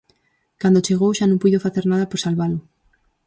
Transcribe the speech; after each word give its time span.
Cando 0.61 0.85
chegou, 0.87 1.11
xa 1.17 1.25
non 1.29 1.41
puido 1.41 1.63
facer 1.65 1.85
nada 1.87 2.09
por 2.09 2.19
salvalo. 2.25 2.59